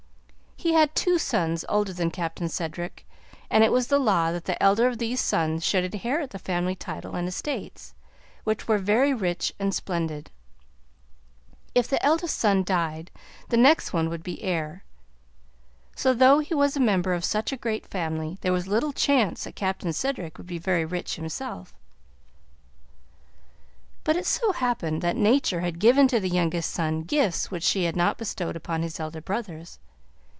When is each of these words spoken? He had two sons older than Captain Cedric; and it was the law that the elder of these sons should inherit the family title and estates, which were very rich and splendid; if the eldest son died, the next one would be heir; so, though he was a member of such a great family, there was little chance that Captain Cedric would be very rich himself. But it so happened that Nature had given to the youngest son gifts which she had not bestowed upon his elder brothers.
He 0.63 0.73
had 0.73 0.93
two 0.93 1.17
sons 1.17 1.65
older 1.67 1.91
than 1.91 2.11
Captain 2.11 2.47
Cedric; 2.47 3.03
and 3.49 3.63
it 3.63 3.71
was 3.71 3.87
the 3.87 3.97
law 3.97 4.31
that 4.31 4.45
the 4.45 4.61
elder 4.61 4.87
of 4.87 4.99
these 4.99 5.19
sons 5.19 5.65
should 5.65 5.83
inherit 5.91 6.29
the 6.29 6.37
family 6.37 6.75
title 6.75 7.15
and 7.15 7.27
estates, 7.27 7.95
which 8.43 8.67
were 8.67 8.77
very 8.77 9.11
rich 9.11 9.51
and 9.57 9.73
splendid; 9.73 10.29
if 11.73 11.87
the 11.87 12.05
eldest 12.05 12.37
son 12.37 12.63
died, 12.63 13.09
the 13.49 13.57
next 13.57 13.91
one 13.91 14.07
would 14.09 14.21
be 14.21 14.39
heir; 14.43 14.83
so, 15.95 16.13
though 16.13 16.37
he 16.37 16.53
was 16.53 16.77
a 16.77 16.79
member 16.79 17.15
of 17.15 17.25
such 17.25 17.51
a 17.51 17.57
great 17.57 17.87
family, 17.87 18.37
there 18.41 18.53
was 18.53 18.67
little 18.67 18.93
chance 18.93 19.45
that 19.45 19.55
Captain 19.55 19.91
Cedric 19.91 20.37
would 20.37 20.45
be 20.45 20.59
very 20.59 20.85
rich 20.85 21.15
himself. 21.15 21.73
But 24.03 24.15
it 24.15 24.27
so 24.27 24.51
happened 24.51 25.01
that 25.01 25.15
Nature 25.15 25.61
had 25.61 25.79
given 25.79 26.07
to 26.09 26.19
the 26.19 26.29
youngest 26.29 26.69
son 26.69 27.01
gifts 27.01 27.49
which 27.49 27.63
she 27.63 27.85
had 27.85 27.95
not 27.95 28.19
bestowed 28.19 28.55
upon 28.55 28.83
his 28.83 28.99
elder 28.99 29.21
brothers. 29.21 29.79